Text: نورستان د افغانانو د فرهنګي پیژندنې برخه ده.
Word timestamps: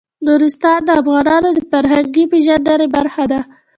نورستان 0.25 0.79
د 0.85 0.89
افغانانو 1.01 1.49
د 1.53 1.59
فرهنګي 1.71 2.23
پیژندنې 2.31 2.87
برخه 2.95 3.23
ده. 3.31 3.41